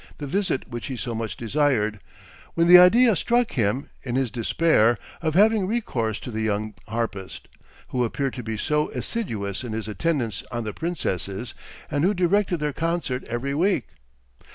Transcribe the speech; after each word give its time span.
the 0.17 0.25
visit 0.25 0.67
which 0.67 0.87
he 0.87 0.97
so 0.97 1.13
much 1.13 1.37
desired, 1.37 1.99
when 2.55 2.65
the 2.65 2.79
idea 2.79 3.15
struck 3.15 3.51
him, 3.51 3.87
in 4.01 4.15
his 4.15 4.31
despair, 4.31 4.97
of 5.21 5.35
having 5.35 5.67
recourse 5.67 6.19
to 6.19 6.31
the 6.31 6.41
young 6.41 6.73
harpist, 6.87 7.47
who 7.89 8.03
appeared 8.03 8.33
to 8.33 8.41
be 8.41 8.57
so 8.57 8.89
assiduous 8.93 9.63
in 9.63 9.73
his 9.73 9.87
attendance 9.87 10.43
on 10.51 10.63
the 10.63 10.73
princesses, 10.73 11.53
and 11.91 12.03
who 12.03 12.15
directed 12.15 12.57
their 12.57 12.73
concert 12.73 13.23
every 13.25 13.53
week. 13.53 13.89